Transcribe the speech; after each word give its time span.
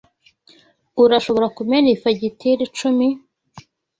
Urashobora 1.03 1.47
kumena 1.55 1.87
iyi 1.89 2.01
fagitire 2.03 2.61
icumi? 2.67 3.07